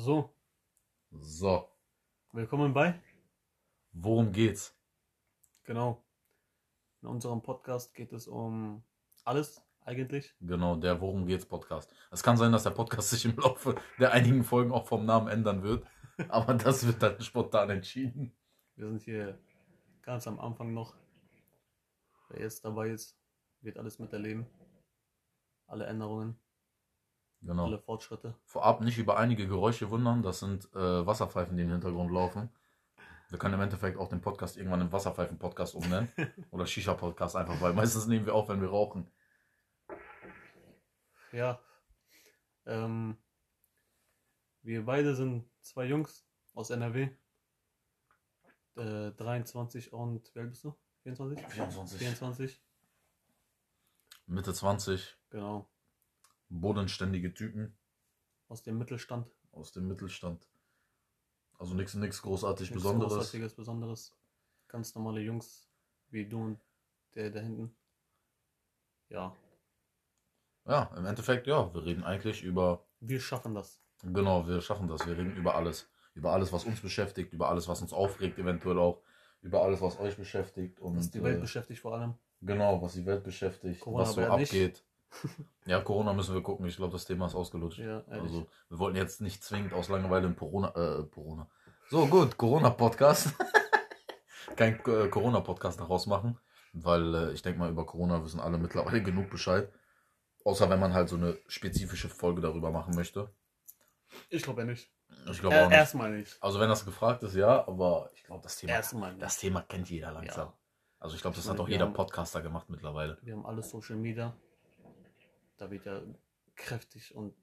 [0.00, 0.32] So,
[1.10, 1.68] So,
[2.30, 3.02] willkommen bei.
[3.90, 4.72] worum geht's?
[5.64, 6.04] Genau.
[7.02, 8.84] In unserem Podcast geht es um
[9.24, 10.36] alles eigentlich.
[10.40, 11.92] Genau, der Worum geht's Podcast.
[12.12, 15.26] Es kann sein, dass der Podcast sich im Laufe der einigen Folgen auch vom Namen
[15.26, 15.84] ändern wird,
[16.28, 18.32] aber das wird dann spontan entschieden.
[18.76, 19.36] Wir sind hier
[20.02, 20.94] ganz am Anfang noch.
[22.28, 23.18] Wer jetzt dabei ist,
[23.62, 24.46] wird alles miterleben.
[25.66, 26.38] Alle Änderungen,
[27.40, 27.66] Genau.
[27.66, 28.34] alle Fortschritte.
[28.44, 32.50] Vorab nicht über einige Geräusche wundern, das sind äh, Wasserpfeifen, die im Hintergrund laufen.
[33.30, 36.08] Wir können im Endeffekt auch den Podcast irgendwann in Wasserpfeifen-Podcast umnennen.
[36.50, 39.10] Oder Shisha-Podcast einfach, weil meistens nehmen wir auf, wenn wir rauchen.
[41.32, 41.60] Ja.
[42.64, 43.18] Ähm,
[44.62, 47.10] wir beide sind zwei Jungs aus NRW.
[48.76, 50.74] Äh, 23 und wie alt bist du?
[51.02, 51.46] 24?
[51.46, 51.98] 24.
[51.98, 52.62] 24,
[54.26, 55.70] Mitte 20, genau.
[56.48, 57.76] Bodenständige Typen
[58.48, 59.26] Aus dem Mittelstand.
[59.52, 60.46] aus dem Mittelstand.
[61.58, 63.12] Also nichts nichts großartig Nichts Besonderes.
[63.14, 64.16] Großartiges, Besonderes.
[64.68, 65.68] Ganz normale Jungs
[66.10, 66.60] wie du und
[67.14, 67.74] der da hinten.
[69.08, 69.34] Ja,
[70.66, 73.80] Ja, im Endeffekt, ja, wir reden eigentlich über, wir schaffen das.
[74.02, 75.06] genau, wir schaffen das.
[75.06, 75.88] Wir reden über alles.
[76.14, 79.02] Über alles, was uns beschäftigt, über alles, was uns aufregt, eventuell auch.
[79.40, 80.80] Über alles, was euch beschäftigt.
[80.80, 82.14] Und, Was die Welt äh, beschäftigt vor allem.
[82.40, 84.84] Genau, was die Welt beschäftigt, Corona was so ja nicht.
[85.66, 86.66] Ja, Corona müssen wir gucken.
[86.66, 87.78] Ich glaube, das Thema ist ausgelutscht.
[87.78, 91.48] Ja, also, wir wollten jetzt nicht zwingend aus Langeweile einen Corona, äh, Corona.
[91.90, 93.34] So, gut, Corona-Podcast.
[94.56, 96.38] Kein äh, Corona-Podcast daraus machen,
[96.72, 99.72] weil äh, ich denke mal, über Corona wissen alle mittlerweile genug Bescheid.
[100.44, 103.30] Außer wenn man halt so eine spezifische Folge darüber machen möchte.
[104.30, 104.90] ich glaube ja nicht.
[105.30, 105.76] Ich glaube auch nicht.
[105.76, 106.36] erstmal nicht.
[106.42, 109.22] Also, wenn das gefragt ist, ja, aber ich glaube, das Thema, Erstmal nicht.
[109.22, 110.48] das Thema kennt jeder langsam.
[110.48, 110.54] Ja.
[111.00, 113.18] Also, ich glaube, das hat auch jeder Podcaster gemacht mittlerweile.
[113.22, 114.34] Wir haben alle Social Media.
[115.58, 116.00] Da wird ja
[116.54, 117.34] kräftig und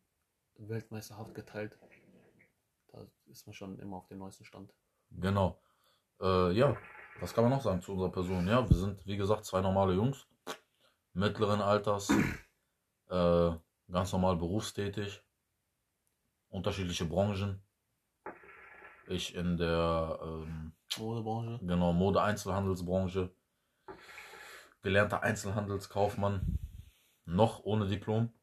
[0.58, 1.78] weltmeisterhaft geteilt.
[2.88, 4.74] Da ist man schon immer auf dem neuesten Stand.
[5.12, 5.62] Genau.
[6.22, 6.76] Äh, ja,
[7.20, 8.48] was kann man noch sagen zu unserer Person?
[8.48, 10.28] Ja, wir sind, wie gesagt, zwei normale Jungs,
[11.14, 12.10] mittleren Alters,
[13.10, 13.52] äh,
[13.92, 15.22] ganz normal berufstätig,
[16.50, 17.62] unterschiedliche Branchen.
[19.08, 21.60] Ich in der, ähm, Modebranche.
[21.66, 23.36] genau, Mode-Einzelhandelsbranche,
[24.82, 26.58] gelernter Einzelhandelskaufmann,
[27.26, 28.34] noch ohne Diplom,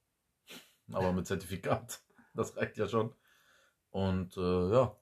[0.93, 2.03] aber mit Zertifikat.
[2.35, 3.15] Das reicht ja schon.
[3.91, 4.97] Und äh, ja,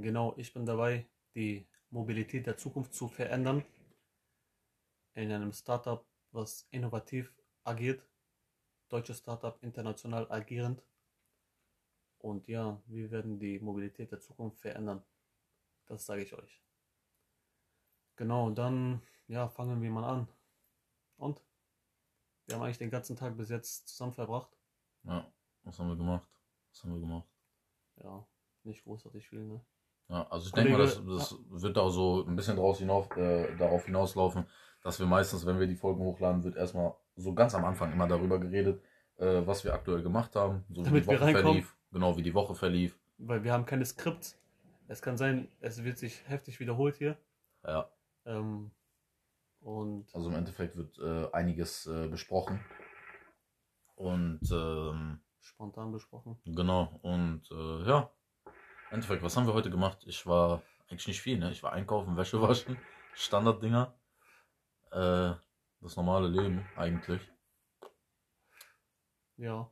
[0.00, 3.64] Genau, ich bin dabei, die Mobilität der Zukunft zu verändern.
[5.14, 8.06] In einem Startup, was innovativ agiert.
[8.88, 10.84] Deutsches Startup, international agierend.
[12.18, 15.02] Und ja, wir werden die Mobilität der Zukunft verändern.
[15.86, 16.62] Das sage ich euch.
[18.14, 20.28] Genau, dann ja, fangen wir mal an.
[21.16, 21.42] Und?
[22.48, 24.56] Wir haben eigentlich den ganzen Tag bis jetzt zusammen verbracht.
[25.04, 25.30] Ja,
[25.64, 26.26] was haben wir gemacht?
[26.72, 27.28] Was haben wir gemacht?
[28.02, 28.26] Ja,
[28.64, 29.60] nicht großartig viel, ne?
[30.08, 33.14] Ja, also ich Kollege, denke mal, das, das wird auch so ein bisschen draus hinauf,
[33.18, 34.46] äh, darauf hinauslaufen,
[34.82, 38.08] dass wir meistens, wenn wir die Folgen hochladen, wird erstmal so ganz am Anfang immer
[38.08, 38.82] darüber geredet,
[39.18, 42.22] äh, was wir aktuell gemacht haben, so wie Damit die wir Woche verlief, genau wie
[42.22, 42.98] die Woche verlief.
[43.18, 44.40] Weil wir haben keine Skripts.
[44.86, 47.18] Es kann sein, es wird sich heftig wiederholt hier.
[47.62, 47.90] Ja,
[48.24, 48.70] Ähm,
[49.60, 52.64] und also im Endeffekt wird äh, einiges äh, besprochen.
[53.96, 56.40] Und ähm, spontan besprochen.
[56.44, 58.12] genau, und äh, ja,
[58.90, 60.04] im Endeffekt, was haben wir heute gemacht?
[60.06, 61.50] Ich war eigentlich nicht viel, ne?
[61.50, 62.78] Ich war einkaufen, Wäsche waschen,
[63.14, 63.94] Standarddinger.
[64.90, 65.34] Äh,
[65.80, 67.20] das normale Leben eigentlich.
[69.36, 69.70] Ja.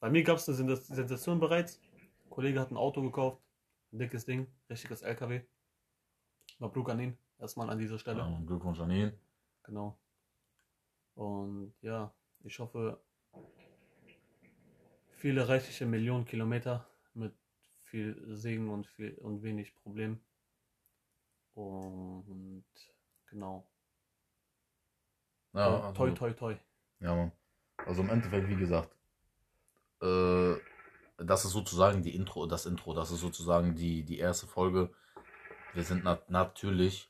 [0.00, 1.80] Bei mir gab es eine Sens- Sensation bereits.
[2.24, 3.40] Ein Kollege hat ein Auto gekauft.
[3.92, 5.42] Ein dickes Ding, richtiges LKW.
[6.58, 7.18] Mabruk an ihn.
[7.40, 8.18] Erstmal an dieser Stelle.
[8.18, 9.12] Ja, Glückwunsch an ihn.
[9.62, 9.98] Genau.
[11.14, 12.14] Und ja,
[12.44, 13.00] ich hoffe,
[15.16, 17.34] viele reichliche Millionen Kilometer mit
[17.84, 20.20] viel Segen und viel und wenig Problem.
[21.54, 22.64] Und
[23.26, 23.66] genau.
[25.52, 26.56] Ja, toi, also, toi, toi, toi.
[27.00, 27.32] Ja, Mann.
[27.86, 28.94] Also im Endeffekt, wie gesagt,
[30.02, 30.54] äh,
[31.16, 34.94] das ist sozusagen die Intro, das Intro, das ist sozusagen die, die erste Folge.
[35.72, 37.09] Wir sind nat natürlich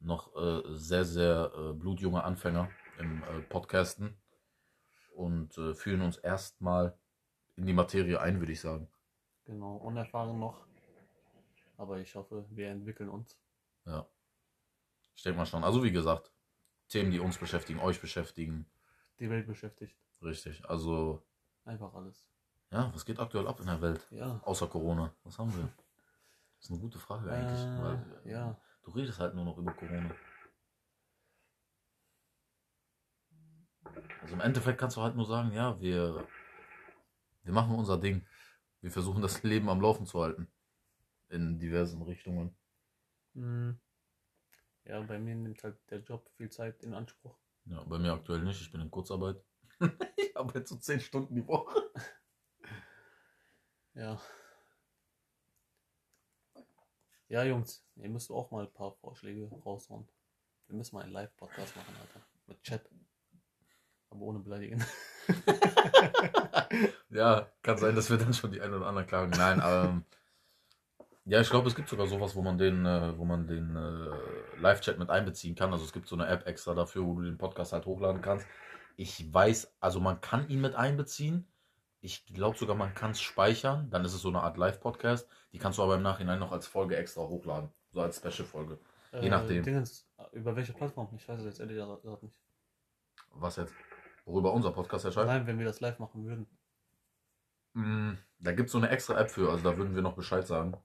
[0.00, 4.16] noch äh, sehr, sehr äh, blutjunge Anfänger im äh, Podcasten
[5.14, 6.96] und äh, fühlen uns erstmal
[7.56, 8.88] in die Materie ein, würde ich sagen.
[9.44, 10.64] Genau, unerfahren noch.
[11.76, 13.38] Aber ich hoffe, wir entwickeln uns.
[13.86, 14.06] Ja.
[15.14, 15.64] Ich denke mal schon.
[15.64, 16.30] Also wie gesagt,
[16.88, 18.66] Themen, die uns beschäftigen, euch beschäftigen.
[19.18, 19.96] Die Welt beschäftigt.
[20.22, 20.64] Richtig.
[20.68, 21.22] Also,
[21.64, 22.26] Einfach alles.
[22.70, 24.06] ja, was geht aktuell ab in der Welt?
[24.10, 24.40] Ja.
[24.44, 25.14] Außer Corona.
[25.24, 25.70] Was haben wir?
[26.56, 27.60] Das ist eine gute Frage eigentlich.
[27.60, 28.60] Äh, weil, ja.
[28.90, 30.12] Du redest halt nur noch über Corona.
[34.20, 36.26] Also im Endeffekt kannst du halt nur sagen, ja, wir,
[37.44, 38.26] wir machen unser Ding.
[38.80, 40.48] Wir versuchen das Leben am Laufen zu halten.
[41.28, 42.56] In diversen Richtungen.
[43.34, 43.78] Hm.
[44.86, 47.38] Ja, bei mir nimmt halt der Job viel Zeit in Anspruch.
[47.66, 48.60] Ja, bei mir aktuell nicht.
[48.60, 49.40] Ich bin in Kurzarbeit.
[50.16, 51.92] ich arbeite so 10 Stunden die Woche.
[53.94, 54.20] Ja.
[57.30, 60.04] Ja, Jungs, ihr müsst auch mal ein paar Vorschläge raushauen.
[60.66, 62.26] Wir müssen mal einen Live-Podcast machen, Alter.
[62.48, 62.90] Mit Chat.
[64.10, 64.84] Aber ohne Beleidigen.
[67.10, 69.30] ja, kann sein, dass wir dann schon die ein oder anderen klagen.
[69.30, 70.04] Nein, ähm,
[71.24, 74.60] ja, ich glaube, es gibt sogar sowas, wo man den, äh, wo man den äh,
[74.60, 75.72] Live-Chat mit einbeziehen kann.
[75.72, 78.44] Also es gibt so eine App extra dafür, wo du den Podcast halt hochladen kannst.
[78.96, 81.46] Ich weiß, also man kann ihn mit einbeziehen.
[82.00, 83.88] Ich glaube sogar, man kann es speichern.
[83.88, 85.28] Dann ist es so eine Art Live-Podcast.
[85.52, 87.70] Die kannst du aber im Nachhinein noch als Folge extra hochladen.
[87.92, 88.78] So als Special-Folge.
[89.20, 89.62] Je nachdem.
[89.64, 91.08] Dingens, über welche Plattform?
[91.16, 92.34] Ich weiß es jetzt ehrlich gesagt nicht.
[93.32, 93.74] Was jetzt?
[94.24, 95.26] Worüber unser Podcast erscheint?
[95.26, 96.46] Nein, wenn wir das live machen würden.
[97.72, 100.46] Mm, da gibt es so eine extra App für, also da würden wir noch Bescheid
[100.46, 100.76] sagen.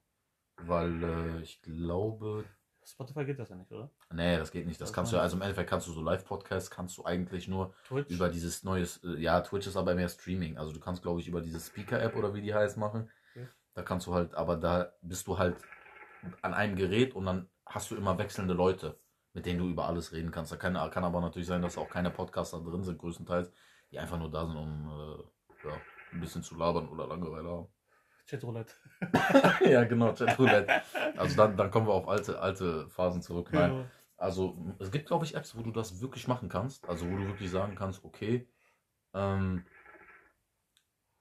[0.57, 2.45] Weil äh, ich glaube.
[2.83, 3.91] Spotify geht das ja nicht, oder?
[4.11, 4.79] Nee, das geht nicht.
[4.79, 7.47] Das Das kannst du, meine also im Endeffekt kannst du so Live-Podcasts, kannst du eigentlich
[7.47, 8.11] nur Twitch?
[8.11, 10.57] über dieses neues, äh, ja, Twitch ist aber mehr Streaming.
[10.57, 13.09] Also du kannst, glaube ich, über diese Speaker-App oder wie die heißt machen.
[13.31, 13.47] Okay.
[13.75, 15.57] Da kannst du halt, aber da bist du halt
[16.42, 18.98] an einem Gerät und dann hast du immer wechselnde Leute,
[19.33, 20.51] mit denen du über alles reden kannst.
[20.51, 23.51] Da kann, kann aber natürlich sein, dass auch keine Podcaster drin sind, größtenteils,
[23.92, 25.75] die einfach nur da sind, um äh, ja,
[26.13, 27.68] ein bisschen zu labern oder Langeweile haben.
[28.27, 28.74] Chatroulette.
[29.69, 30.81] ja, genau, Chatroulette.
[31.18, 33.50] Also dann, dann kommen wir auf alte, alte Phasen zurück.
[33.51, 33.74] Nein.
[33.74, 33.86] Ja.
[34.18, 36.88] Also es gibt, glaube ich, Apps, wo du das wirklich machen kannst.
[36.88, 38.48] Also wo du wirklich sagen kannst, okay,
[39.13, 39.66] ähm,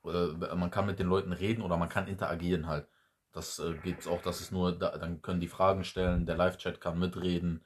[0.05, 2.89] äh, man kann mit den Leuten reden oder man kann interagieren halt.
[3.33, 6.81] Das äh, gibt's auch, das ist nur, da, dann können die Fragen stellen, der Live-Chat
[6.81, 7.65] kann mitreden.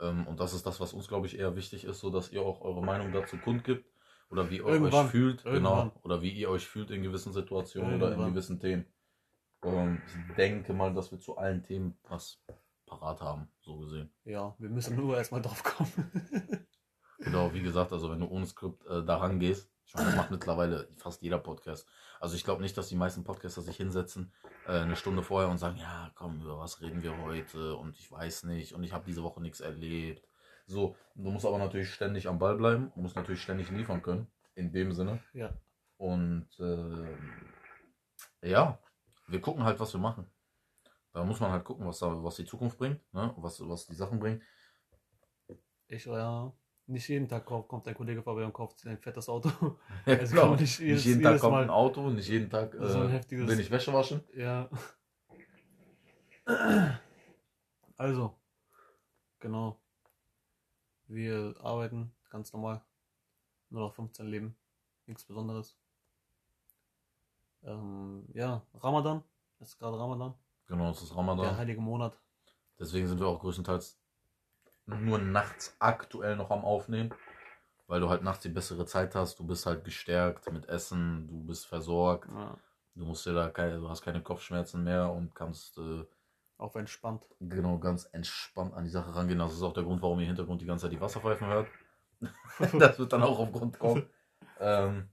[0.00, 2.42] Ähm, und das ist das, was uns, glaube ich, eher wichtig ist, so dass ihr
[2.42, 3.84] auch eure Meinung dazu kundgibt.
[4.30, 5.06] Oder wie ihr Irgendwann.
[5.06, 5.88] euch fühlt, Irgendwann.
[5.88, 6.00] genau.
[6.02, 8.30] Oder wie ihr euch fühlt in gewissen Situationen oder in Irgendwann.
[8.32, 8.84] gewissen Themen.
[9.62, 12.40] Und ich denke mal, dass wir zu allen Themen was
[12.86, 14.10] parat haben, so gesehen.
[14.24, 15.92] ja, wir müssen nur erstmal drauf kommen.
[17.20, 20.30] Genau, wie gesagt, also wenn du ohne Skript äh, da rangehst, ich meine, das macht
[20.30, 21.88] mittlerweile fast jeder Podcast.
[22.20, 24.30] Also ich glaube nicht, dass die meisten Podcaster sich hinsetzen
[24.66, 28.12] äh, eine Stunde vorher und sagen, ja, komm, über was reden wir heute und ich
[28.12, 30.28] weiß nicht und ich habe diese Woche nichts erlebt.
[30.66, 34.26] So, du musst aber natürlich ständig am Ball bleiben und musst natürlich ständig liefern können,
[34.54, 35.22] in dem Sinne.
[35.32, 35.54] ja.
[35.96, 37.16] Und äh,
[38.42, 38.78] ja,
[39.26, 40.30] wir gucken halt, was wir machen.
[41.14, 43.34] Da muss man halt gucken, was, da, was die Zukunft bringt, ne?
[43.38, 44.42] was, was die Sachen bringen.
[45.88, 46.52] Ich, ja.
[46.90, 49.50] Nicht jeden Tag kommt ein Kollege vorbei und kauft sich ein fettes Auto.
[50.06, 52.74] Ja, Also man Nicht, nicht jedes- jeden Tag kommt Mal- ein Auto, nicht jeden Tag
[52.74, 54.22] äh, So ein heftiges- will ich Wäsche waschen.
[54.34, 54.68] Ja.
[57.96, 58.38] Also,
[59.40, 59.80] genau.
[61.08, 62.80] Wir arbeiten ganz normal.
[63.70, 64.56] Nur noch 15 Leben.
[65.06, 65.76] Nichts Besonderes.
[67.64, 69.24] Ähm, ja, Ramadan.
[69.58, 70.34] Es ist gerade Ramadan.
[70.68, 71.56] Genau, es ist Der Ramadan.
[71.56, 72.16] heilige Monat.
[72.78, 73.98] Deswegen sind wir auch größtenteils
[74.88, 77.14] nur nachts aktuell noch am Aufnehmen.
[77.86, 79.38] Weil du halt nachts die bessere Zeit hast.
[79.38, 82.28] Du bist halt gestärkt mit Essen, du bist versorgt.
[82.30, 82.58] Ja,
[82.98, 86.04] Du musst dir da keine, du hast keine Kopfschmerzen mehr und kannst äh,
[86.56, 87.24] auf entspannt.
[87.38, 89.38] genau ganz entspannt an die Sache rangehen.
[89.38, 91.68] Das ist auch der Grund, warum ihr im Hintergrund die ganze Zeit die Wasserpfeifen hört.
[92.80, 94.10] das wird dann auch auf Grund kommen.
[94.58, 95.08] Ähm,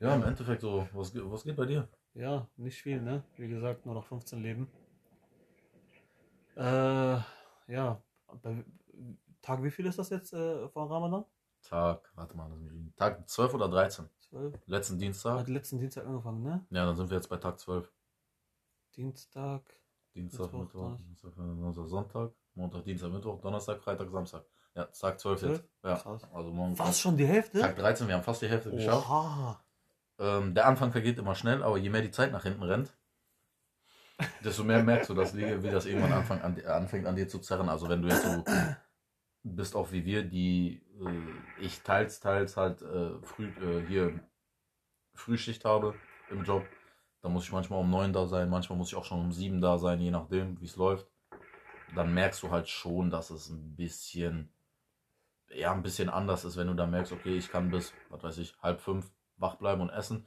[0.00, 0.24] ja, im.
[0.24, 1.88] Endeffekt so, was, was geht bei dir?
[2.14, 3.22] Ja, nicht viel, ne?
[3.36, 4.68] Wie gesagt, nur noch 15 Leben.
[6.56, 7.18] Äh,
[7.72, 8.02] ja.
[8.42, 8.64] Bei,
[9.42, 11.24] Tag wie viel ist das jetzt äh, vor Ramadan?
[11.62, 12.50] Tag, warte mal.
[12.96, 14.08] Tag 12 oder 13?
[14.30, 14.54] 12?
[14.66, 15.48] Letzten Hat Dienstag?
[15.48, 16.66] letzten Dienstag angefangen, ne?
[16.70, 17.90] Ja, dann sind wir jetzt bei Tag 12.
[18.96, 19.62] Dienstag.
[20.14, 21.06] Dienstag, Mittwoch, Mittwoch, Donnerstag.
[21.06, 24.44] Dienstag, Donnerstag, Sonntag, Montag, Dienstag, Mittwoch, Donnerstag, Freitag, Samstag.
[24.74, 25.52] Ja, Tag 12 12?
[25.52, 25.64] jetzt.
[25.82, 26.24] Ja, Krass.
[26.32, 26.78] also morgen.
[26.78, 27.60] Was schon die Hälfte?
[27.60, 29.08] Tag 13, wir haben fast die Hälfte geschafft.
[29.08, 29.60] Oha.
[30.18, 32.96] Ähm, der Anfang vergeht immer schnell, aber je mehr die Zeit nach hinten rennt,
[34.44, 37.68] desto mehr merkst du, dass, wie das irgendwann anfang, an, anfängt an dir zu zerren.
[37.68, 38.44] Also wenn du jetzt so
[39.42, 44.20] bist, auch wie wir, die äh, ich teils, teils halt äh, früh, äh, hier
[45.14, 45.94] Frühschicht habe
[46.30, 46.64] im Job,
[47.22, 49.60] dann muss ich manchmal um neun da sein, manchmal muss ich auch schon um sieben
[49.60, 51.06] da sein, je nachdem, wie es läuft.
[51.94, 54.52] Dann merkst du halt schon, dass es ein bisschen,
[55.48, 58.38] ja, ein bisschen anders ist, wenn du dann merkst, okay, ich kann bis, was weiß
[58.38, 60.26] ich, halb fünf wach bleiben und essen.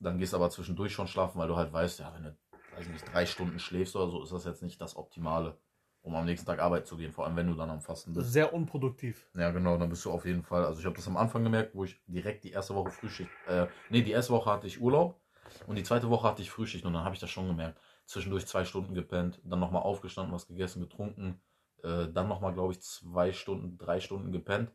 [0.00, 2.36] Dann gehst du aber zwischendurch schon schlafen, weil du halt weißt, ja, wenn du,
[2.76, 5.56] weiß nicht, drei Stunden schläfst oder so, ist das jetzt nicht das Optimale,
[6.02, 8.32] um am nächsten Tag Arbeiten zu gehen, vor allem wenn du dann am Fasten bist.
[8.32, 9.28] Sehr unproduktiv.
[9.34, 10.64] Ja, genau, dann bist du auf jeden Fall.
[10.64, 13.66] Also ich habe das am Anfang gemerkt, wo ich direkt die erste Woche Frühschicht, äh,
[13.90, 15.20] nee, die erste Woche hatte ich Urlaub
[15.66, 17.80] und die zweite Woche hatte ich Frühschicht und dann habe ich das schon gemerkt.
[18.06, 21.40] Zwischendurch zwei Stunden gepennt, dann nochmal aufgestanden, was gegessen, getrunken,
[21.82, 24.72] äh, dann nochmal, glaube ich, zwei Stunden, drei Stunden gepennt.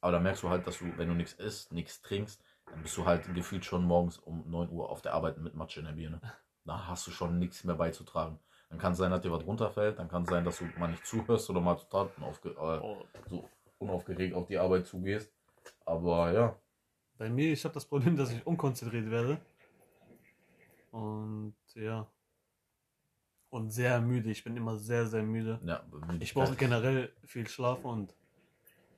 [0.00, 2.96] Aber da merkst du halt, dass du, wenn du nichts isst, nichts trinkst, dann bist
[2.96, 5.92] du halt gefühlt schon morgens um 9 Uhr auf der Arbeit mit Matsch in der
[5.92, 6.20] Birne.
[6.68, 8.38] Da hast du schon nichts mehr beizutragen.
[8.68, 10.88] Dann kann es sein, dass dir was runterfällt, dann kann es sein, dass du mal
[10.90, 13.48] nicht zuhörst oder mal total unaufge äh, Oh, so
[13.78, 15.32] unaufgeregt auf die Arbeit zugehst.
[15.86, 16.54] Aber ja,
[17.16, 19.40] Bei mir, ich habe das Problem, dass ich unkonzentriert werde.
[20.90, 22.06] Und ja.
[23.48, 24.30] Und sehr müde.
[24.30, 25.58] Ich bin immer sehr, sehr müde.
[25.64, 25.82] ja
[26.20, 28.14] Ich brauche generell viel Schlaf und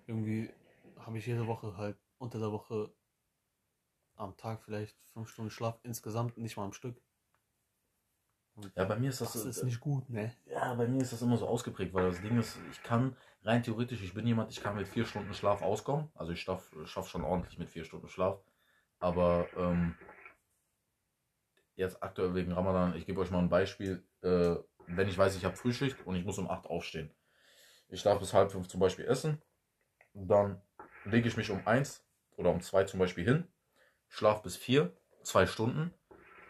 [0.08, 0.50] irgendwie
[0.98, 2.92] habe ich jede Woche halt unter der Woche
[4.16, 7.00] am Tag vielleicht fünf Stunden Schlaf insgesamt, nicht mal am Stück.
[8.60, 10.32] Und Ja, bei mir ist das, das ist nicht gut, ne?
[10.46, 13.62] Ja, bei mir ist das immer so ausgeprägt, weil das Ding ist, ich kann rein
[13.62, 16.10] theoretisch, ich bin jemand, ich kann mit vier Stunden Schlaf auskommen.
[16.14, 18.40] Also ich schaffe schaff schon ordentlich mit vier Stunden Schlaf.
[18.98, 19.94] Aber ähm,
[21.76, 24.04] jetzt aktuell wegen Ramadan, ich gebe euch mal ein Beispiel.
[24.22, 27.10] Äh, wenn ich weiß, ich habe Frühschicht und ich muss um 8 aufstehen.
[27.88, 29.40] Ich darf bis halb fünf zum Beispiel essen.
[30.12, 30.60] Dann
[31.04, 32.04] lege ich mich um 1
[32.36, 33.48] oder um 2 zum Beispiel hin.
[34.08, 35.94] Schlaf bis 4, zwei Stunden.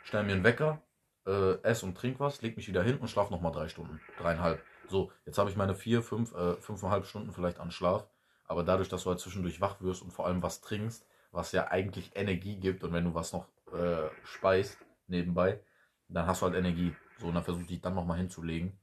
[0.03, 0.83] Stell mir einen Wecker,
[1.27, 4.63] äh, ess und trink was, leg mich wieder hin und schlaf nochmal drei Stunden, dreieinhalb.
[4.89, 8.07] So, jetzt habe ich meine vier, fünf, äh, fünfeinhalb Stunden vielleicht an Schlaf,
[8.45, 11.69] aber dadurch, dass du halt zwischendurch wach wirst und vor allem was trinkst, was ja
[11.69, 15.61] eigentlich Energie gibt und wenn du was noch äh, speist nebenbei,
[16.09, 16.95] dann hast du halt Energie.
[17.19, 18.79] So, und dann versuche ich dann nochmal hinzulegen.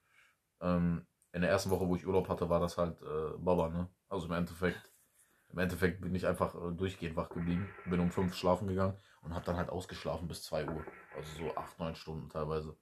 [0.61, 3.89] Ähm, in der ersten Woche, wo ich Urlaub hatte, war das halt äh, Baba, ne?
[4.09, 4.91] Also im Endeffekt,
[5.49, 9.33] im Endeffekt bin ich einfach äh, durchgehend wach geblieben, bin um fünf schlafen gegangen und
[9.33, 10.85] habe dann halt ausgeschlafen bis 2 Uhr.
[11.15, 12.77] Also so acht, neun Stunden teilweise.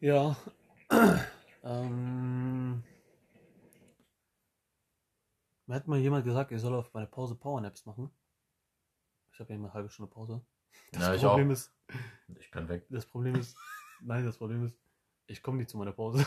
[0.00, 0.36] Ja.
[1.62, 2.82] ähm,
[5.66, 8.10] mir hat mal jemand gesagt, ich soll auf meine Pause Powernaps machen.
[9.32, 10.44] Ich habe ja immer eine halbe Stunde Pause.
[10.92, 11.52] Das Ja, ich Problem auch.
[11.52, 11.72] ist,
[12.38, 12.86] Ich bin weg.
[12.90, 13.56] das Problem ist,
[14.02, 14.76] nein, das Problem ist,
[15.26, 16.26] ich komme nicht zu meiner Pause.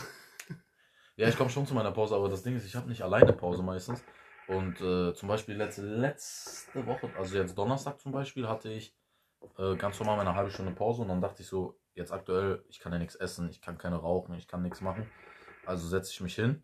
[1.16, 3.32] Ja, ich komme schon zu meiner Pause, aber das Ding ist, ich habe nicht alleine
[3.32, 4.02] Pause meistens.
[4.46, 8.94] Und äh, zum Beispiel letzte, letzte Woche, also jetzt Donnerstag zum Beispiel, hatte ich
[9.58, 12.78] äh, ganz normal meine halbe Stunde Pause und dann dachte ich so, jetzt aktuell, ich
[12.80, 15.08] kann ja nichts essen, ich kann keine rauchen, ich kann nichts machen.
[15.64, 16.62] Also setze ich mich hin,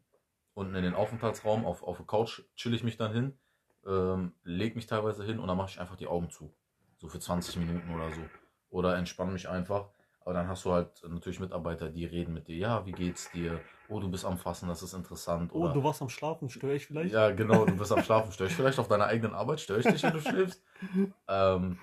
[0.54, 3.38] unten in den Aufenthaltsraum, auf, auf der Couch chill ich mich dann hin,
[3.86, 6.52] ähm, leg mich teilweise hin und dann mache ich einfach die Augen zu.
[6.98, 8.20] So für 20 Minuten oder so.
[8.68, 9.88] Oder entspanne mich einfach.
[10.20, 13.60] Aber dann hast du halt natürlich Mitarbeiter, die reden mit dir, ja, wie geht's dir?
[13.88, 15.50] Oh, du bist am Fassen, das ist interessant.
[15.52, 17.14] Oh, Oder, du warst am Schlafen, störe ich vielleicht?
[17.14, 18.30] ja, genau, du bist am Schlafen.
[18.32, 19.60] Störe ich vielleicht auf deiner eigenen Arbeit?
[19.60, 20.62] Störe ich dich, wenn du schläfst?
[21.28, 21.78] Ähm,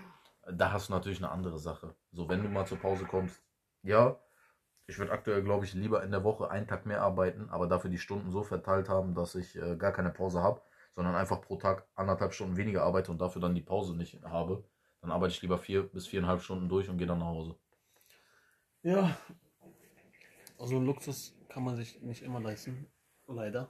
[0.52, 1.96] da hast du natürlich eine andere Sache.
[2.12, 3.42] So, wenn du mal zur Pause kommst,
[3.84, 4.20] ja,
[4.88, 7.90] ich würde aktuell, glaube ich, lieber in der Woche einen Tag mehr arbeiten, aber dafür
[7.90, 11.58] die Stunden so verteilt haben, dass ich äh, gar keine Pause habe, sondern einfach pro
[11.58, 14.64] Tag anderthalb Stunden weniger arbeite und dafür dann die Pause nicht habe.
[15.02, 17.56] Dann arbeite ich lieber vier bis viereinhalb Stunden durch und gehe dann nach Hause.
[18.88, 19.20] Ja.
[20.58, 22.90] Also einen Luxus kann man sich nicht immer leisten.
[23.28, 23.70] Leider.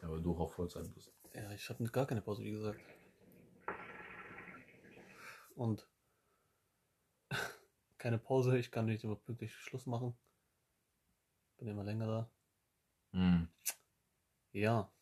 [0.00, 1.12] Ja, weil du auch auf Vollzeit bist.
[1.34, 2.78] Ja, ich habe gar keine Pause, wie gesagt.
[5.56, 5.88] Und
[7.98, 10.16] keine Pause, ich kann nicht immer pünktlich Schluss machen.
[11.56, 12.30] Bin immer länger da.
[13.10, 13.48] Hm.
[14.52, 14.92] Ja,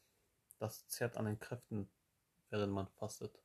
[0.58, 1.90] das zerrt an den Kräften,
[2.48, 3.42] während man fastet.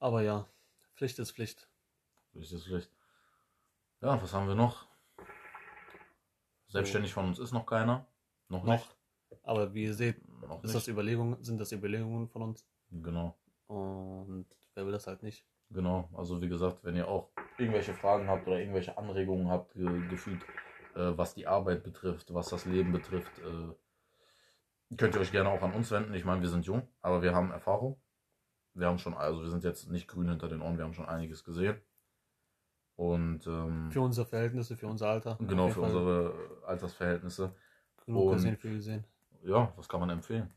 [0.00, 0.48] Aber ja,
[0.96, 1.68] Pflicht ist Pflicht.
[2.34, 2.97] Ist das schlecht.
[4.00, 4.86] Ja, was haben wir noch?
[6.68, 8.06] Selbstständig von uns ist noch keiner.
[8.48, 8.72] Noch Noch.
[8.74, 8.96] nicht.
[9.42, 10.74] Aber wie ihr seht, Noch ist nicht.
[10.76, 12.66] das Überlegungen, sind das Überlegungen von uns.
[12.90, 13.36] Genau.
[13.66, 15.44] Und wer will das halt nicht?
[15.70, 16.08] Genau.
[16.14, 20.42] Also wie gesagt, wenn ihr auch irgendwelche Fragen habt oder irgendwelche Anregungen habt, ge gefühlt,
[20.94, 25.62] äh, was die Arbeit betrifft, was das Leben betrifft, äh, könnt ihr euch gerne auch
[25.62, 26.14] an uns wenden.
[26.14, 28.00] Ich meine, wir sind jung, aber wir haben Erfahrung.
[28.74, 31.08] Wir haben schon, also wir sind jetzt nicht grün hinter den Ohren, wir haben schon
[31.08, 31.80] einiges gesehen.
[32.98, 35.38] Und ähm, Für unsere Verhältnisse, für unser Alter.
[35.46, 36.34] genau für Fall unsere
[36.66, 37.54] Altersverhältnisse.
[38.04, 39.04] Genug und- gesehen, viel gesehen.
[39.44, 40.50] Ja, was kann man empfehlen?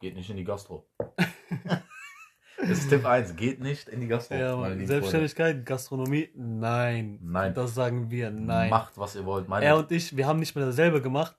[0.00, 0.86] Geht nicht in die Gastro.
[2.58, 4.34] das ist Tipp 1, geht nicht in die Gastro.
[4.34, 7.18] Ja, Selbstständigkeit, Gastronomie, nein.
[7.22, 7.52] Nein.
[7.52, 8.42] Das sagen wir, Freunde.
[8.44, 8.70] nein.
[8.70, 9.46] Macht, was ihr wollt.
[9.48, 11.36] Meine, Er und ich, wir haben nicht mehr dasselbe gemacht.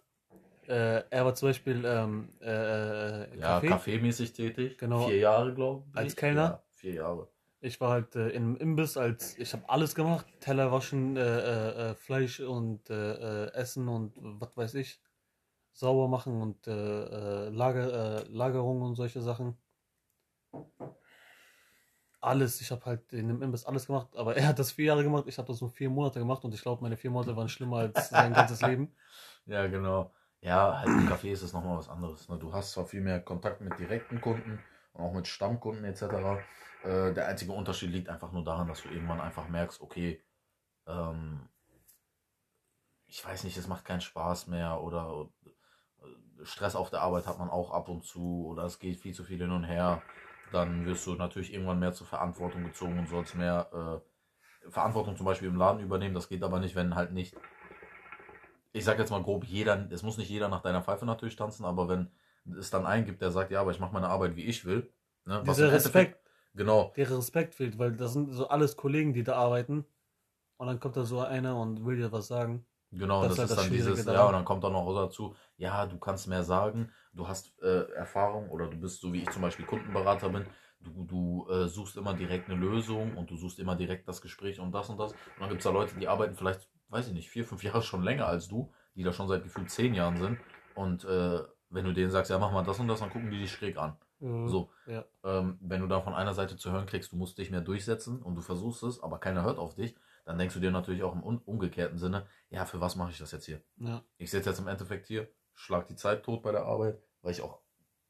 [0.67, 3.67] Äh, er war zum Beispiel ähm, äh, ja, Kaffee.
[3.67, 4.77] kaffeemäßig tätig.
[4.77, 5.07] Genau.
[5.07, 5.97] Vier Jahre, glaube ich.
[5.97, 6.41] Als Kellner?
[6.43, 7.27] Ja, vier Jahre.
[7.65, 10.27] Ich war halt äh, im Imbiss, als ich habe alles gemacht.
[10.39, 15.01] Teller waschen, äh, äh, äh, Fleisch und äh, äh, Essen und was weiß ich.
[15.73, 19.57] Sauber machen und Lager, Lagerung und solche Sachen.
[22.21, 25.03] Alles, ich habe halt in dem Imbiss alles gemacht, aber er hat das vier Jahre
[25.03, 27.49] gemacht, ich habe das nur vier Monate gemacht und ich glaube, meine vier Monate waren
[27.49, 28.95] schlimmer als sein ganzes Leben.
[29.47, 30.13] Ja, genau.
[30.39, 32.29] Ja, halt im Café ist es nochmal was anderes.
[32.29, 32.37] Ne?
[32.37, 34.59] Du hast zwar viel mehr Kontakt mit direkten Kunden und
[34.97, 36.03] auch mit Stammkunden etc.
[36.83, 40.23] Äh, der einzige Unterschied liegt einfach nur daran, dass du irgendwann einfach merkst, okay,
[40.87, 41.49] ähm,
[43.07, 47.39] ich weiß nicht, es macht keinen Spaß mehr oder äh, Stress auf der Arbeit hat
[47.39, 50.01] man auch ab und zu oder es geht viel zu viel hin und her.
[50.51, 54.01] dann wirst du natürlich irgendwann mehr zur Verantwortung gezogen und sollst mehr
[54.65, 56.15] äh, Verantwortung zum Beispiel im Laden übernehmen.
[56.15, 57.35] Das geht aber nicht, wenn halt nicht,
[58.73, 61.65] ich sag jetzt mal grob, jeder, es muss nicht jeder nach deiner Pfeife natürlich tanzen,
[61.65, 62.11] aber wenn
[62.57, 64.91] es dann einen gibt, der sagt, ja, aber ich mache meine Arbeit, wie ich will.
[65.25, 66.19] Ne, was Dieser Respekt,
[66.53, 69.85] Genau, der Respekt fehlt, weil das sind so alles Kollegen, die da arbeiten.
[70.57, 72.65] Und dann kommt da so einer und will dir was sagen.
[72.91, 74.21] Genau, Das das, ist halt ist das dann dieses, daran.
[74.21, 77.91] ja, und dann kommt dann noch dazu, ja, du kannst mehr sagen, du hast äh,
[77.91, 80.45] Erfahrung oder du bist so wie ich zum Beispiel Kundenberater bin,
[80.79, 84.61] du, du äh, suchst immer direkt eine Lösung und du suchst immer direkt das Gespräch
[84.61, 85.11] und das und das.
[85.11, 87.81] Und dann gibt es da Leute, die arbeiten vielleicht, weiß ich nicht, vier, fünf Jahre
[87.81, 90.39] schon länger als du, die da schon seit gefühlt zehn Jahren sind.
[90.73, 91.39] Und äh,
[91.75, 93.77] wenn du denen sagst, ja, mach mal das und das, dann gucken die dich schräg
[93.77, 93.97] an.
[94.21, 95.05] Äh, So, Ja.
[95.23, 98.21] ähm, wenn du da von einer Seite zu hören kriegst, du musst dich mehr durchsetzen
[98.21, 101.13] und du versuchst es, aber keiner hört auf dich, dann denkst du dir natürlich auch
[101.13, 103.61] im umgekehrten Sinne, ja, für was mache ich das jetzt hier?
[103.77, 104.01] ja.
[104.17, 107.41] Ich sitze jetzt im Endeffekt hier, schlag die Zeit tot bei der Arbeit, weil ich
[107.41, 107.59] auch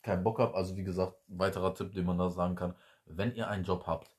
[0.01, 0.55] keinen Bock habe.
[0.55, 4.15] Also wie gesagt, weiterer Tipp, den man da sagen kann, wenn ihr einen Job habt,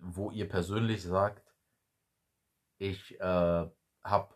[0.00, 1.42] wo ihr persönlich sagt,
[2.78, 3.70] ich äh,
[4.04, 4.34] habe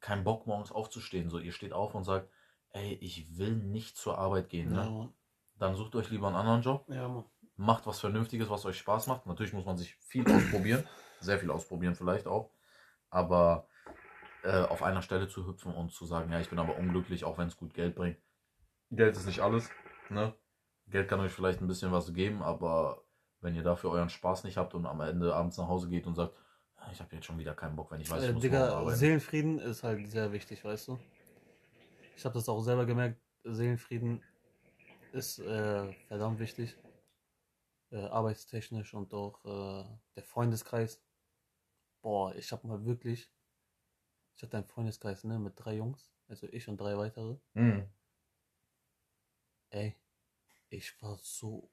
[0.00, 2.28] keinen Bock morgens aufzustehen, so ihr steht auf und sagt,
[2.72, 4.88] ey, ich will nicht zur Arbeit gehen, Ja, ne?
[4.88, 5.12] Mann.
[5.56, 7.24] dann sucht euch lieber einen anderen Job, Ja, Mann.
[7.56, 9.26] macht was Vernünftiges, was euch Spaß macht.
[9.26, 10.88] Natürlich muss man sich viel ausprobieren,
[11.20, 12.52] sehr viel ausprobieren vielleicht auch,
[13.10, 13.68] aber
[14.42, 17.38] äh, auf einer Stelle zu hüpfen und zu sagen, ja, ich bin aber unglücklich, auch
[17.38, 18.18] wenn es gut Geld bringt.
[18.90, 19.76] Geld ist nicht alles,
[20.08, 20.34] ne?
[20.88, 23.04] Geld kann euch vielleicht ein bisschen was geben, aber
[23.40, 26.14] wenn ihr dafür euren Spaß nicht habt und am Ende abends nach Hause geht und
[26.14, 26.34] sagt,
[26.76, 28.70] "Ah, ich habe jetzt schon wieder keinen Bock, wenn ich weiß, ich Äh, muss morgen
[28.70, 28.94] Digga, arbeiten.
[28.94, 30.98] Seelenfrieden ist halt sehr wichtig, weißt du?
[32.18, 33.22] Ich habe das auch selber gemerkt.
[33.44, 34.20] Seelenfrieden
[35.12, 36.76] ist äh, verdammt wichtig.
[37.92, 39.84] Äh, arbeitstechnisch und auch äh,
[40.16, 41.00] der Freundeskreis.
[42.02, 43.30] Boah, ich habe mal wirklich.
[44.34, 46.10] Ich hatte einen Freundeskreis, ne, mit drei Jungs.
[46.26, 47.36] Also ich und drei weitere.
[47.54, 47.88] Mhm.
[49.70, 49.94] Ey,
[50.70, 51.70] ich war so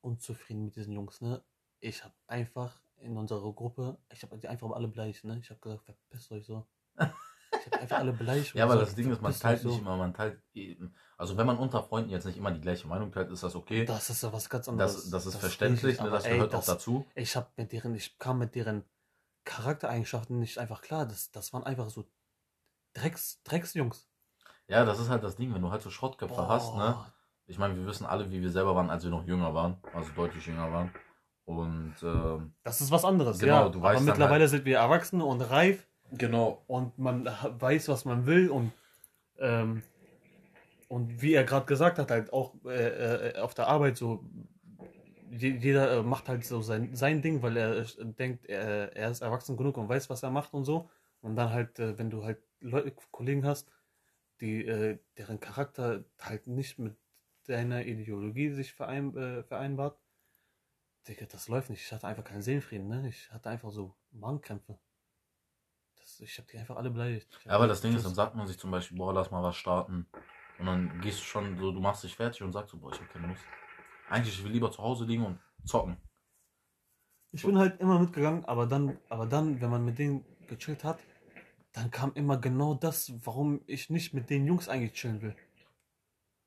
[0.00, 1.42] unzufrieden mit diesen Jungs, ne?
[1.80, 5.40] Ich habe einfach in unserer Gruppe, ich habe die einfach alle beleidigt, ne?
[5.40, 6.68] Ich habe gesagt, verpisst euch so.
[7.66, 10.14] Habe einfach alle und Ja, aber das Ding ist, man teilt euch nicht immer, man
[10.14, 13.42] teilt eben, also wenn man unter Freunden jetzt nicht immer die gleiche Meinung teilt, ist
[13.42, 13.84] das okay.
[13.84, 14.94] Das ist ja was ganz anderes.
[14.94, 17.06] Das, das ist Das verständlich, ne, aber das ey, gehört das- auch dazu.
[17.14, 18.84] Ich habe mit deren, ich kam mit deren
[19.44, 21.06] Charaktereigenschaften nicht einfach klar.
[21.06, 22.04] Das, das waren einfach so
[22.94, 24.08] Drecks, Drecksjungs.
[24.68, 26.96] Ja, das ist halt das Ding, wenn du halt so Schrottköpfe hast, ne?
[27.46, 30.10] Ich meine, wir wissen alle, wie wir selber waren, als wir noch jünger waren, also
[30.16, 30.92] deutlich jünger waren.
[31.44, 33.68] Und ähm, Das ist was anderes, Genau, ja.
[33.68, 36.62] du weißt aber mittlerweile sind wir Erwachsene und reif genau.
[36.66, 38.72] und man weiß, was man will und
[39.38, 39.82] ähm,
[40.88, 44.24] und wie er gerade gesagt hat, halt auch äh, äh, auf der Arbeit so
[45.30, 49.10] je- jeder äh, macht halt so sein, sein Ding, weil er äh, denkt, er, er
[49.10, 50.88] ist erwachsen genug und weiß, was er macht und so.
[51.22, 53.68] Und dann halt, wenn du halt Leute, Kollegen hast,
[54.40, 54.64] die
[55.18, 56.96] deren Charakter halt nicht mit
[57.46, 59.12] deiner Ideologie sich verein,
[59.44, 59.98] vereinbart,
[61.08, 61.80] Digga, das läuft nicht.
[61.86, 63.08] Ich hatte einfach keinen Seelenfrieden, ne?
[63.08, 64.78] Ich hatte einfach so Magenkrämpfe.
[66.18, 67.28] Das, ich habe die einfach alle beleidigt.
[67.44, 69.56] Ja, aber das Ding ist, dann sagt man sich zum Beispiel, boah, lass mal was
[69.56, 70.06] starten.
[70.58, 73.00] Und dann gehst du schon so, du machst dich fertig und sagst so, boah, ich
[73.00, 73.42] hab keine Lust.
[74.08, 75.96] Eigentlich, ich will lieber zu Hause liegen und zocken.
[77.32, 80.98] Ich bin halt immer mitgegangen, aber dann, aber dann, wenn man mit denen gechillt hat,
[81.72, 85.36] dann kam immer genau das, warum ich nicht mit den Jungs eigentlich chillen will.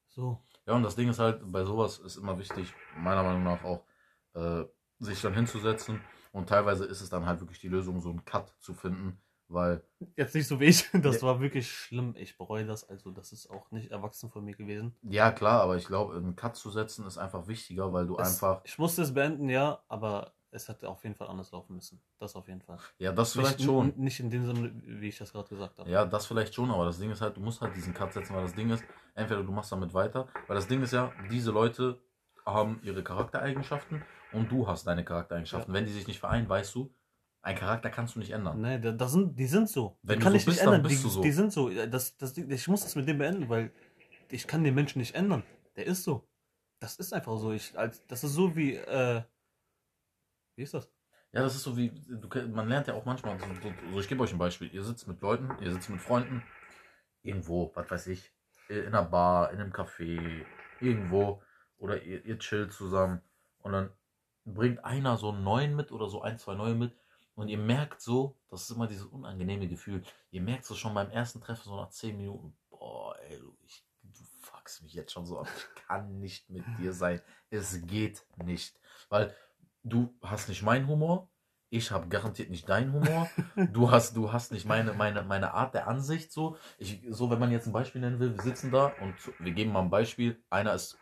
[0.07, 0.41] So.
[0.65, 3.85] Ja, und das Ding ist halt, bei sowas ist immer wichtig, meiner Meinung nach auch,
[4.33, 4.63] äh,
[4.97, 6.01] sich dann hinzusetzen.
[6.31, 9.81] Und teilweise ist es dann halt wirklich die Lösung, so einen Cut zu finden, weil
[10.15, 10.89] Jetzt nicht so wie ich.
[10.93, 11.27] Das Ja.
[11.27, 12.15] war wirklich schlimm.
[12.17, 12.87] Ich bereue das.
[12.87, 14.95] Also, das ist auch nicht erwachsen von mir gewesen.
[15.03, 18.29] Ja, klar, aber ich glaube, einen Cut zu setzen ist einfach wichtiger, weil du Es,
[18.43, 18.61] einfach.
[18.63, 22.01] Ich musste es beenden, ja, aber es hätte auf jeden Fall anders laufen müssen.
[22.17, 22.77] Das auf jeden Fall.
[22.97, 23.93] Ja, das vielleicht schon.
[23.97, 25.89] Nicht in dem Sinne, wie ich das gerade gesagt habe.
[25.89, 28.35] Ja, das vielleicht schon, aber das Ding ist halt, du musst halt diesen Cut setzen,
[28.35, 28.83] weil das Ding ist,
[29.15, 31.99] entweder du machst damit weiter, weil das Ding ist ja, diese Leute
[32.45, 35.71] haben ihre Charaktereigenschaften und du hast deine Charaktereigenschaften.
[35.73, 36.91] Wenn die sich nicht vereinen, weißt du,
[37.41, 38.61] ein Charakter kannst du nicht ändern.
[38.61, 39.97] Nee, da, das sind, die sind so.
[40.03, 40.89] Die Wenn du kann so ich nicht bist, dann ändern.
[40.89, 41.21] bist die, du so.
[41.21, 41.69] die sind so.
[41.69, 43.71] Das, das, ich muss das mit dem beenden, weil
[44.29, 45.43] ich kann den Menschen nicht ändern.
[45.75, 46.27] Der ist so.
[46.79, 47.51] Das ist einfach so.
[47.51, 49.23] Ich, als, das ist so wie, äh,
[50.55, 50.91] wie ist das?
[51.31, 54.07] Ja, das ist so wie, du, man lernt ja auch manchmal, so, so, so ich
[54.07, 56.43] gebe euch ein Beispiel, ihr sitzt mit Leuten, ihr sitzt mit Freunden,
[57.21, 58.33] irgendwo, was weiß ich,
[58.67, 60.43] in einer Bar, in einem Café,
[60.79, 61.43] irgendwo,
[61.77, 63.21] oder ihr, ihr chillt zusammen
[63.59, 63.91] und dann
[64.43, 66.95] bringt einer so einen neuen mit oder so ein, zwei neue mit
[67.39, 71.09] und ihr merkt so, das ist immer dieses unangenehme Gefühl, ihr merkt so schon beim
[71.09, 75.25] ersten Treffen so nach zehn Minuten, boah, ey, du, ich, du fuckst mich jetzt schon
[75.25, 79.33] so ab, ich kann nicht mit dir sein, es geht nicht, weil
[79.83, 81.29] du hast nicht meinen Humor,
[81.69, 83.29] ich habe garantiert nicht deinen Humor,
[83.71, 86.57] du hast, du hast nicht meine, meine, meine Art der Ansicht so.
[86.77, 89.71] Ich, so, wenn man jetzt ein Beispiel nennen will, wir sitzen da und wir geben
[89.71, 90.43] mal ein Beispiel.
[90.49, 90.97] Einer ist,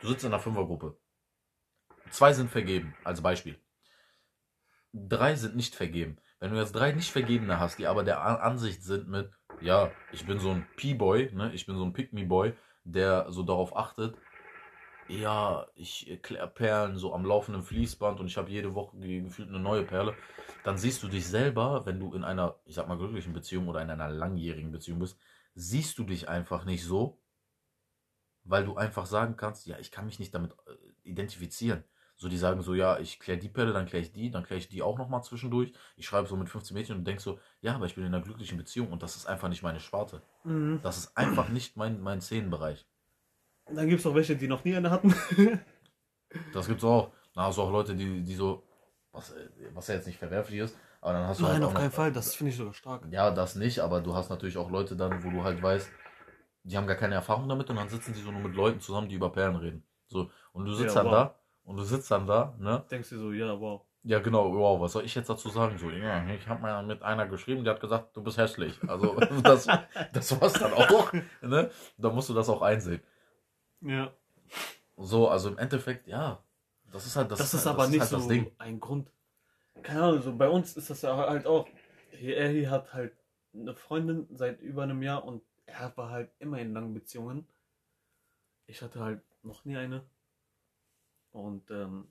[0.00, 0.96] du sitzt in einer Fünfergruppe.
[2.10, 3.58] zwei sind vergeben, als Beispiel.
[4.92, 6.18] Drei sind nicht vergeben.
[6.38, 10.26] Wenn du jetzt drei nicht Vergebene hast, die aber der Ansicht sind mit, ja, ich
[10.26, 14.16] bin so ein P-Boy, ne, ich bin so ein Pick-Me-Boy, der so darauf achtet,
[15.08, 19.60] ja, ich klär Perlen so am laufenden Fließband und ich habe jede Woche gefühlt eine
[19.60, 20.14] neue Perle,
[20.64, 23.82] dann siehst du dich selber, wenn du in einer, ich sag mal, glücklichen Beziehung oder
[23.82, 25.18] in einer langjährigen Beziehung bist,
[25.54, 27.20] siehst du dich einfach nicht so,
[28.44, 31.84] weil du einfach sagen kannst, ja, ich kann mich nicht damit äh, identifizieren.
[32.22, 34.60] So, die sagen so, ja, ich kläre die Perle, dann kläre ich die, dann kläre
[34.60, 35.72] ich die auch nochmal zwischendurch.
[35.96, 38.22] Ich schreibe so mit 15 Mädchen und denk so, ja, aber ich bin in einer
[38.22, 40.22] glücklichen Beziehung und das ist einfach nicht meine Sparte.
[40.44, 40.78] Mhm.
[40.84, 42.86] Das ist einfach nicht mein, mein Szenenbereich.
[43.66, 45.12] Dann gibt es auch welche, die noch nie eine hatten.
[46.52, 47.10] Das gibt's auch.
[47.34, 48.62] Dann hast du auch Leute, die, die so,
[49.12, 49.34] was,
[49.74, 51.92] was ja jetzt nicht verwerflich ist, aber dann hast du Nein, halt auf keinen noch,
[51.92, 52.12] Fall.
[52.12, 53.02] Das finde ich sogar stark.
[53.10, 55.90] Ja, das nicht, aber du hast natürlich auch Leute dann, wo du halt weißt,
[56.64, 59.08] die haben gar keine Erfahrung damit und dann sitzen die so nur mit Leuten zusammen,
[59.08, 59.82] die über Perlen reden.
[60.06, 61.12] So, und du sitzt Ja, dann wow.
[61.12, 62.84] da und du sitzt dann da, ne?
[62.90, 63.82] Denkst du so, ja, wow.
[64.04, 65.78] Ja, genau, wow, was soll ich jetzt dazu sagen?
[65.78, 68.78] So, ja, ich habe mal mit einer geschrieben, die hat gesagt, du bist hässlich.
[68.88, 69.68] Also, das,
[70.12, 71.70] das war's dann auch, ne?
[71.98, 73.00] Da musst du das auch einsehen.
[73.80, 74.12] Ja.
[74.96, 76.42] So, also im Endeffekt, ja,
[76.90, 78.50] das ist halt das, Das, ist halt, aber nicht halt so das Ding.
[78.58, 79.10] ein Grund.
[79.82, 81.66] Keine Ahnung, so bei uns ist das ja halt auch.
[82.20, 83.14] Er hier hat halt
[83.54, 87.46] eine Freundin seit über einem Jahr und er war halt immer in langen Beziehungen.
[88.66, 90.04] Ich hatte halt noch nie eine.
[91.32, 92.06] Und, ähm,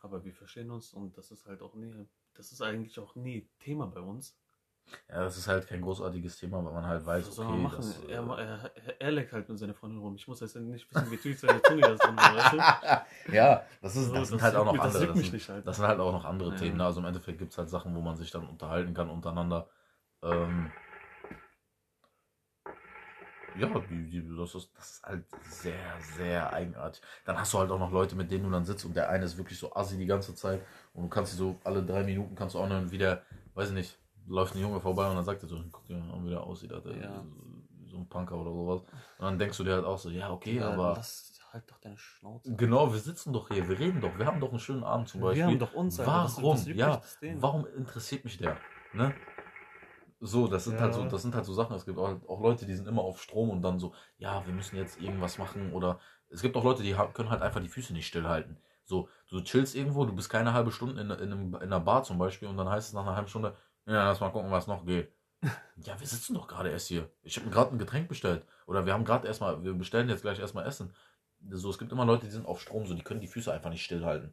[0.00, 1.92] aber wir verstehen uns und das ist halt auch nie,
[2.34, 4.36] das ist eigentlich auch nie Thema bei uns.
[5.10, 7.62] Ja, das ist halt kein großartiges Thema, weil man halt weiß, Was soll okay, man
[7.64, 7.76] machen?
[7.78, 10.14] das, äh, er, er, er, er leckt halt mit seiner Freundin rum.
[10.14, 12.56] Ich muss jetzt nicht wissen, wie tief seine Zunge das drin war, weißt du?
[13.34, 15.06] ja, das, ist, So, das sind halt auch noch mich- andere.
[15.08, 15.66] Das sind, halt.
[15.66, 16.56] das sind halt auch noch andere Ja.
[16.56, 16.78] Themen.
[16.78, 16.84] Ne?
[16.86, 19.68] Also im Endeffekt gibt es halt Sachen, wo man sich dann unterhalten kann untereinander.
[20.22, 20.72] Ähm,
[23.58, 25.74] ja, die, die, das, ist, das ist halt sehr,
[26.16, 27.02] sehr eigenartig.
[27.24, 29.24] Dann hast du halt auch noch Leute, mit denen du dann sitzt und der eine
[29.24, 30.60] ist wirklich so assi die ganze Zeit
[30.94, 33.22] und du kannst sie so alle drei Minuten kannst du auch dann wieder,
[33.54, 36.24] weiß ich nicht, läuft ein Junge vorbei und dann sagt er so, guck dir mal,
[36.24, 36.96] wie der aussieht, Alter.
[36.96, 37.24] Ja.
[37.86, 38.82] So, so ein Punker oder sowas.
[39.18, 40.94] Und dann denkst du dir halt auch so, ja, okay, Ja, aber.
[40.96, 42.54] Lass halt doch deine Schnauze.
[42.54, 45.20] Genau, wir sitzen doch hier, wir reden doch, wir haben doch einen schönen Abend zum
[45.20, 45.38] Beispiel.
[45.38, 46.12] Wir haben doch uns, Alter.
[46.12, 46.56] Warum?
[46.66, 47.42] ja, mich das denen?
[47.42, 48.56] warum interessiert mich der?
[48.92, 49.14] Ne?
[50.20, 50.80] So, das sind Ja.
[50.82, 51.76] halt so, das sind halt so Sachen.
[51.76, 54.52] Es gibt auch, auch Leute, die sind immer auf Strom und dann so, ja, wir
[54.52, 57.92] müssen jetzt irgendwas machen oder es gibt auch Leute, die können halt einfach die Füße
[57.92, 58.58] nicht stillhalten.
[58.84, 62.02] So, du chillst irgendwo, du bist keine halbe Stunde in, in, einem, in einer Bar
[62.02, 63.54] zum Beispiel und dann heißt es nach einer halben Stunde,
[63.86, 65.12] ja, lass mal gucken, was noch geht.
[65.76, 67.08] ja, wir sitzen doch gerade erst hier.
[67.22, 68.44] Ich habe mir gerade ein Getränk bestellt.
[68.66, 70.94] Oder wir haben gerade erstmal, wir bestellen jetzt gleich erstmal Essen.
[71.50, 73.70] So, es gibt immer Leute, die sind auf Strom, so, die können die Füße einfach
[73.70, 74.32] nicht stillhalten.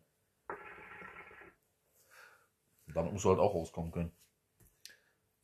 [2.88, 4.12] Damit musst du halt auch rauskommen können.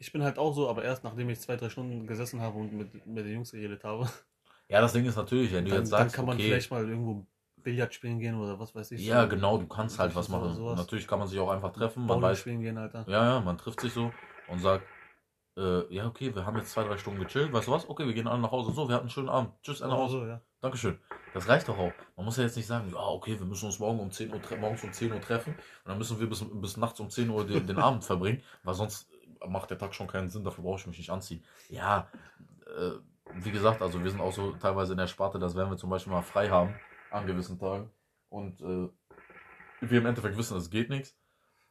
[0.02, 2.74] Ich bin halt auch so, aber erst nachdem ich zwei, drei Stunden gesessen habe und
[2.74, 4.10] mit, mit den Jungs geredet habe.
[4.68, 6.72] Ja, das Ding ist natürlich, wenn du Dann, jetzt dann sagst, kann man okay, vielleicht
[6.72, 9.06] mal irgendwo Billard spielen gehen oder was weiß ich.
[9.06, 9.30] ja, so.
[9.30, 10.58] genau, du kannst halt was machen.
[10.76, 13.06] Natürlich kann man sich auch einfach treffen, man Bowling weiß, spielen gehen, Alter.
[13.08, 14.12] ja, ja, man trifft sich so
[14.48, 14.86] und sagt,
[15.58, 17.88] äh, ja, okay, wir haben jetzt zwei, drei Stunden gechillt, weißt du was?
[17.88, 18.72] Okay, wir gehen alle nach Hause.
[18.72, 19.52] So, wir hatten einen schönen Abend.
[19.62, 20.20] Tschüss, alle nach Hause.
[20.20, 20.42] so, ja.
[20.62, 20.98] Dankeschön.
[21.34, 21.92] Das reicht doch auch.
[22.16, 24.40] Man muss ja jetzt nicht sagen, ja, okay, wir müssen uns morgen um 10 Uhr,
[24.60, 27.46] morgens um 10 Uhr treffen und dann müssen wir bis, bis nachts um 10 Uhr
[27.46, 29.10] den, den Abend verbringen, weil sonst
[29.47, 31.43] macht der Tag schon keinen Sinn, dafür brauche ich mich nicht anziehen.
[31.69, 32.08] Ja,
[32.77, 32.91] äh,
[33.36, 35.89] wie gesagt, also wir sind auch so teilweise in der Sparte, dass wenn wir zum
[35.89, 36.73] Beispiel mal frei haben
[37.10, 37.89] an gewissen Tagen
[38.30, 38.89] und äh,
[39.82, 41.17] wir im Endeffekt wissen, es geht nichts,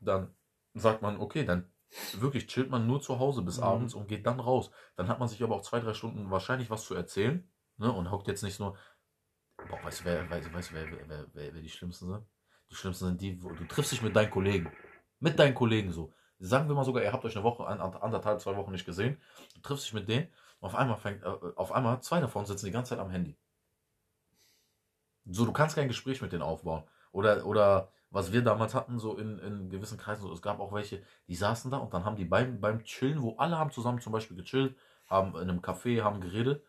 [0.01, 0.35] dann
[0.75, 1.71] sagt man, okay, dann
[2.15, 3.65] wirklich chillt man nur zu Hause bis Mhm.
[3.65, 4.71] abends und geht dann raus.
[4.97, 8.11] Dann hat man sich aber auch zwei, drei Stunden wahrscheinlich was zu erzählen ne, und
[8.11, 8.77] hockt jetzt nicht nur.
[9.69, 12.25] Boah, weißt du, wer, weißt, weißt, wer, wer, wer, wer die Schlimmsten sind?
[12.71, 14.71] Die Schlimmsten sind die, wo du triffst dich mit deinen Kollegen.
[15.19, 16.13] Mit deinen Kollegen so.
[16.41, 18.87] Sagen wir mal sogar, ihr habt euch eine Woche, an- an- anderthalb, zwei Wochen nicht
[18.87, 19.21] gesehen.
[19.55, 20.29] Du triffst dich mit denen
[20.61, 21.27] und auf einmal fängt, äh,
[21.57, 23.37] auf einmal zwei davon sitzen die ganze Zeit am Handy.
[25.27, 26.85] So, du kannst kein Gespräch mit denen aufbauen.
[27.13, 30.73] Oder, oder was wir damals hatten, so in, in gewissen Kreisen, so, es gab auch
[30.73, 34.01] welche, die saßen da und dann haben die beim, beim Chillen, wo alle haben zusammen
[34.01, 34.77] zum Beispiel gechillt,
[35.07, 36.65] haben in einem Café, haben geredet.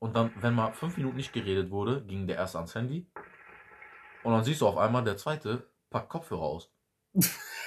[0.00, 3.10] Und dann, wenn mal fünf Minuten nicht geredet wurde, ging der erste ans Handy.
[4.24, 6.70] Und dann siehst du auf einmal, der zweite packt Kopfhörer aus.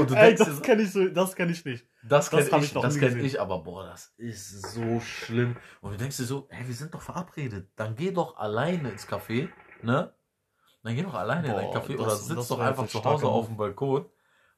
[0.00, 1.86] Und du Ey, denkst das kenne ich, so, das kenn ich nicht.
[2.02, 5.56] Das kenne ich, ich das kenn ich, aber boah, das ist so schlimm.
[5.80, 7.68] Und du denkst dir so, hey, wir sind doch verabredet.
[7.76, 9.48] Dann geh doch alleine ins Café,
[9.82, 10.12] ne?
[10.82, 13.26] Dann geh doch alleine in Boah, dein Café das- oder sitz doch einfach zu Hause
[13.26, 14.06] auf dem Balkon,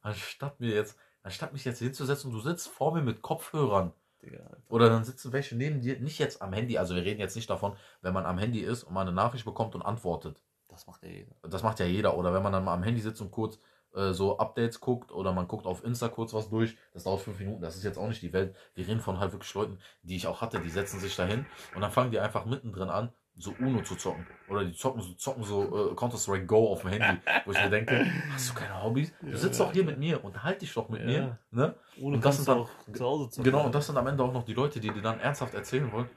[0.00, 3.92] anstatt mir jetzt, anstatt mich jetzt hinzusetzen und du sitzt vor mir mit Kopfhörern.
[4.22, 4.57] Digga.
[4.68, 7.50] Oder dann sitzen welche neben dir, nicht jetzt am Handy, also wir reden jetzt nicht
[7.50, 10.40] davon, wenn man am Handy ist und man eine Nachricht bekommt und antwortet.
[10.68, 11.35] Das macht ja jeder.
[11.42, 12.16] Das macht ja jeder.
[12.16, 13.59] Oder wenn man dann mal am Handy sitzt und kurz
[13.94, 17.38] äh, so Updates guckt oder man guckt auf Insta kurz was durch, das dauert fünf
[17.38, 18.55] Minuten, das ist jetzt auch nicht die Welt.
[18.74, 21.81] Wir reden von halt wirklich Leuten, die ich auch hatte, die setzen sich dahin und
[21.81, 24.26] dann fangen die einfach mittendrin an, so Uno zu zocken.
[24.50, 27.20] Oder die zocken so, zocken so äh, Counter-Strike Go auf dem Handy.
[27.46, 29.11] wo ich mir denke, hast du keine Hobbys?
[29.22, 31.07] Du sitzt doch hier mit mir, unterhalte dich doch mit Ja.
[31.07, 31.38] mir.
[31.50, 31.74] Ne?
[31.98, 33.44] Ohne Und das sind dann- auch zu Hause zocken.
[33.50, 35.90] Genau, und das sind am Ende auch noch die Leute, die dir dann ernsthaft erzählen
[35.92, 36.11] wollen.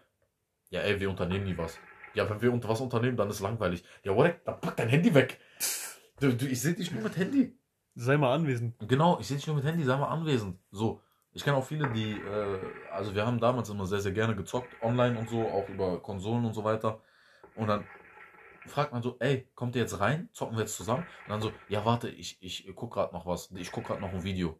[0.72, 1.78] Ja, ey, wir unternehmen nie was.
[2.16, 3.84] Ja, wenn wir unter was unternehmen, dann ist langweilig.
[4.04, 4.36] Ja, what?
[4.46, 5.40] Dann pack dein Handy weg.
[6.18, 7.58] Du, du, ich sehe dich nur mit Handy.
[7.96, 8.76] Sei mal anwesend.
[8.88, 10.60] Genau, ich sehe dich nur mit Handy, sei mal anwesend.
[10.72, 11.02] So.
[11.32, 12.60] Ich kenne auch viele, die, äh,
[12.92, 16.46] also wir haben damals immer sehr, sehr gerne gezockt, online und so, auch über Konsolen
[16.46, 17.02] und so weiter.
[17.56, 17.86] Und dann
[18.68, 20.30] fragt man so, ey, kommt ihr jetzt rein?
[20.34, 21.06] Zocken wir jetzt zusammen?
[21.26, 23.52] Und dann so, ja, warte, ich, ich guck gerade noch was.
[23.52, 24.60] Ich guck gerade noch ein Video.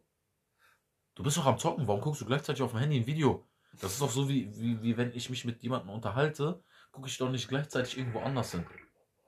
[1.14, 3.46] Du bist doch am Zocken, warum guckst du gleichzeitig auf dem Handy ein Video?
[3.80, 7.18] Das ist doch so, wie, wie, wie wenn ich mich mit jemandem unterhalte, gucke ich
[7.18, 8.66] doch nicht gleichzeitig irgendwo anders hin.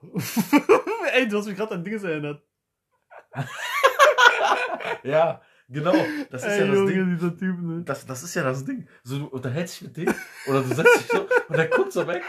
[1.12, 2.42] Ey, du hast mich gerade an Dinges erinnert.
[5.02, 5.94] Ja, genau.
[6.30, 7.14] Das ist Ey, ja das Junge, Ding.
[7.16, 7.82] dieser Typ, ne?
[7.84, 8.86] Das, das ist ja das Ding.
[9.02, 10.14] So, du unterhältst dich mit dem
[10.46, 12.22] oder du setzt dich so und der guckt so weg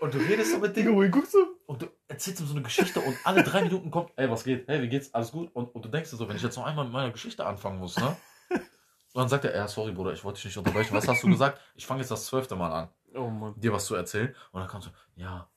[0.00, 1.46] und du redest so mit dem wohin guckst du?
[1.66, 4.68] und du erzählst ihm so eine Geschichte und alle drei Minuten kommt, ey, was geht?
[4.68, 5.12] Hey, wie geht's?
[5.14, 5.50] Alles gut?
[5.54, 7.78] Und, und du denkst dir so, wenn ich jetzt noch einmal mit meiner Geschichte anfangen
[7.78, 8.16] muss, ne?
[8.50, 10.92] Und dann sagt er, ja, sorry, Bruder, ich wollte dich nicht unterbrechen.
[10.94, 11.60] Was hast du gesagt?
[11.76, 14.34] Ich fange jetzt das zwölfte Mal an, Oh dir was zu erzählen.
[14.50, 15.48] Und dann kommst du, ja.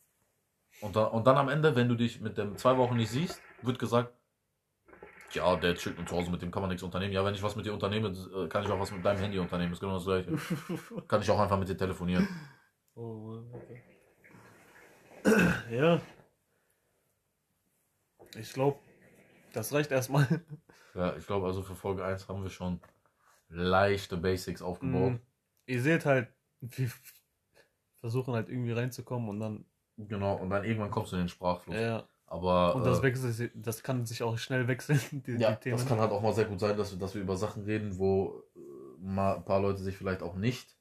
[0.81, 3.41] Und dann, und dann am Ende, wenn du dich mit dem zwei Wochen nicht siehst,
[3.63, 4.13] wird gesagt,
[5.33, 7.13] ja, der chillt nur zu Hause, mit dem kann man nichts unternehmen.
[7.13, 9.39] Ja, wenn ich was mit dir unternehme, äh, kann ich auch was mit deinem Handy
[9.39, 9.73] unternehmen.
[9.73, 10.31] ist genau das gleiche.
[11.07, 12.27] Kann ich auch einfach mit dir telefonieren.
[12.95, 13.43] Oh.
[15.23, 15.69] Alter.
[15.71, 16.01] Ja.
[18.37, 18.79] Ich glaube,
[19.53, 20.27] das reicht erstmal.
[20.93, 22.79] Ja, ich glaube, also für Folge 1 haben wir schon
[23.49, 25.13] leichte Basics aufgebaut.
[25.13, 25.19] Mhm.
[25.65, 26.29] Ihr seht halt,
[26.61, 26.89] wir
[27.95, 29.65] versuchen halt irgendwie reinzukommen und dann,
[29.97, 31.75] Genau, und dann irgendwann kommst du in den Sprachfluss.
[31.75, 32.07] ja.
[32.27, 35.85] Aber Und das äh, wechselt, das kann sich auch schnell wechseln, die, ja, die das
[35.87, 38.43] kann halt auch mal sehr gut sein, dass wir, dass wir über Sachen reden, wo
[38.55, 38.59] äh,
[38.99, 40.75] mal ein paar Leute sich vielleicht auch nicht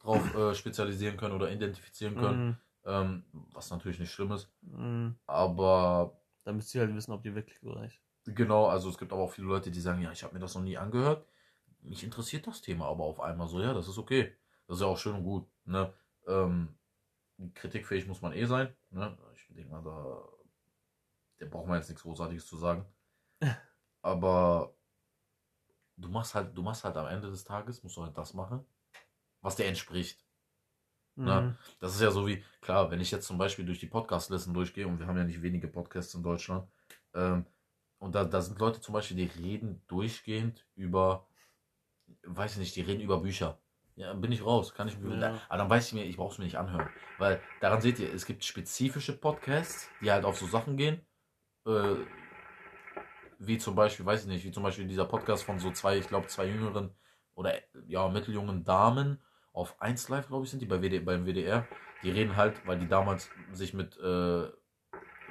[0.00, 2.46] drauf äh, spezialisieren können oder identifizieren können.
[2.46, 2.56] Mhm.
[2.86, 4.50] Ähm, was natürlich nicht schlimm ist.
[4.62, 5.16] Mhm.
[5.26, 8.00] Aber Da müsst ihr halt wissen, ob die wirklich reicht.
[8.24, 10.54] Genau, also es gibt aber auch viele Leute, die sagen, ja, ich habe mir das
[10.54, 11.26] noch nie angehört.
[11.82, 14.32] Mich interessiert das Thema aber auf einmal so, ja, das ist okay.
[14.66, 15.46] Das ist ja auch schön und gut.
[15.64, 15.92] Ne?
[16.26, 16.68] Ähm,
[17.54, 18.74] kritikfähig muss man eh sein.
[18.90, 19.16] Ne?
[19.34, 20.22] Ich denke mal, da,
[21.38, 22.84] da braucht man jetzt nichts Großartiges zu sagen.
[24.02, 24.74] Aber
[25.96, 28.64] du machst halt, du machst halt am Ende des Tages, musst du halt das machen,
[29.40, 30.24] was dir entspricht.
[31.16, 31.58] Na, Mhm.
[31.80, 34.86] Das ist ja so wie, klar, wenn ich jetzt zum Beispiel durch die Podcast-Listen durchgehe,
[34.86, 36.68] und wir haben ja nicht wenige Podcasts in Deutschland,
[37.14, 37.44] ähm,
[37.98, 41.26] und da, da sind Leute zum Beispiel, die reden durchgehend über,
[42.22, 43.58] weiß ich nicht, die reden über Bücher.
[43.96, 45.40] Ja, bin ich raus, kann ich mir, Ja.
[45.48, 46.88] aber dann weiß ich mir, ich brauche es mir nicht anhören.
[47.18, 51.04] Weil daran seht ihr, es gibt spezifische Podcasts, die halt auf so Sachen gehen,
[51.68, 51.96] äh,
[53.38, 56.08] wie zum Beispiel, weiß ich nicht, wie zum Beispiel dieser Podcast von so zwei, ich
[56.08, 56.90] glaube, zwei jüngeren
[57.34, 57.54] oder
[57.86, 61.66] ja, mitteljungen Damen auf 1 Live, glaube ich, sind die bei WD, beim WDR.
[62.02, 64.48] Die reden halt, weil die damals sich mit äh,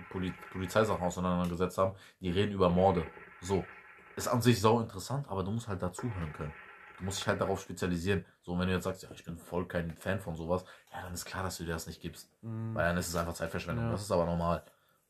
[0.10, 3.06] Poli Polizeisachen auseinandergesetzt haben, die reden über Morde.
[3.42, 3.66] So.
[4.16, 6.54] Ist an sich sau interessant, aber du musst halt dazuhören können.
[6.98, 8.26] Du musst dich halt darauf spezialisieren.
[8.42, 11.04] So, und wenn du jetzt sagst, ja, ich bin voll kein Fan von sowas, ja,
[11.04, 12.30] dann ist klar, dass du dir das nicht gibst.
[12.42, 12.74] Mhm.
[12.74, 13.86] Weil dann ist es einfach Zeitverschwendung.
[13.86, 13.92] Ja.
[13.92, 14.64] Das ist aber normal.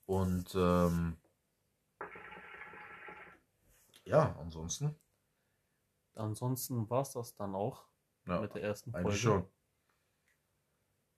[0.07, 1.17] Und ähm,
[4.05, 4.95] ja, ansonsten.
[6.15, 7.85] Ansonsten war es das dann auch
[8.25, 9.11] Ja, mit der ersten Folge.
[9.11, 9.47] schon.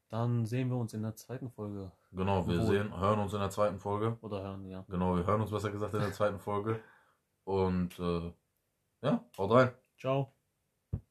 [0.10, 1.92] Dann sehen wir uns in der zweiten Folge.
[2.12, 2.66] Genau, wir Wohl.
[2.66, 4.18] sehen, hören uns in der zweiten Folge.
[4.22, 4.84] Oder hören, ja.
[4.90, 6.82] Genau, wir hören uns besser gesagt in der zweiten Folge.
[7.44, 8.34] Und äh,
[9.04, 9.72] ja, haut rein.
[10.00, 10.34] Ciao.